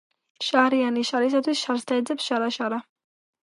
შარიანი 0.45 1.03
შარისათვის 1.11 1.63
შარს 1.67 1.87
დაეძებს 1.95 2.29
შარა 2.33 2.51
შარა 2.61 2.85